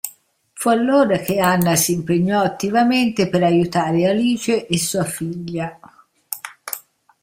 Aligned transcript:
Fu 0.53 0.69
allora 0.69 1.19
che 1.19 1.37
Anna 1.37 1.75
si 1.75 1.91
impegnò 1.91 2.41
attivamente 2.41 3.29
per 3.29 3.43
aiutare 3.43 4.07
Alice 4.07 4.65
e 4.65 4.79
sua 4.79 5.03
figlia. 5.03 5.79